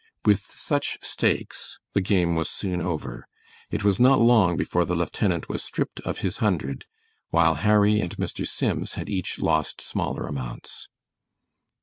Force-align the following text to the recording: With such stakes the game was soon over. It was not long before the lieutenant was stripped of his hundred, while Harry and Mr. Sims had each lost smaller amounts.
With 0.25 0.39
such 0.39 0.97
stakes 1.03 1.77
the 1.93 2.01
game 2.01 2.33
was 2.35 2.49
soon 2.49 2.81
over. 2.81 3.27
It 3.69 3.83
was 3.83 3.99
not 3.99 4.19
long 4.19 4.57
before 4.57 4.83
the 4.83 4.95
lieutenant 4.95 5.47
was 5.47 5.63
stripped 5.63 5.99
of 5.99 6.21
his 6.25 6.37
hundred, 6.37 6.85
while 7.29 7.53
Harry 7.53 7.99
and 8.01 8.17
Mr. 8.17 8.47
Sims 8.47 8.93
had 8.93 9.09
each 9.09 9.37
lost 9.37 9.79
smaller 9.79 10.25
amounts. 10.25 10.87